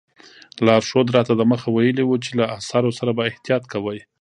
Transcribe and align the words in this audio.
لارښود 0.65 1.07
راته 1.15 1.33
دمخه 1.41 1.67
ویلي 1.71 2.03
وو 2.05 2.21
چې 2.23 2.31
له 2.39 2.45
اثارو 2.57 2.91
سره 2.99 3.11
به 3.17 3.23
احتیاط 3.29 3.63
کوئ. 3.73 3.99